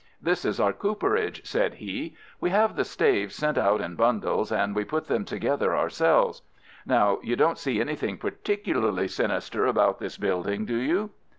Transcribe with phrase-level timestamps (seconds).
[0.19, 2.15] "This is our cooperage," said he.
[2.39, 6.41] "We have the staves sent out in bundles, and we put them together ourselves.
[6.87, 11.11] Now, you don't see anything particularly sinister about this building, do you?"